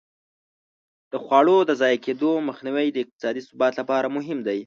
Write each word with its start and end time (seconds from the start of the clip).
د 1.11 1.13
خواړو 1.23 1.55
د 1.69 1.71
ضایع 1.81 1.99
کېدو 2.05 2.31
مخنیوی 2.49 2.87
د 2.91 2.97
اقتصادي 3.03 3.41
ثبات 3.49 3.73
لپاره 3.81 4.07
مهم 4.17 4.39
دی. 4.47 4.59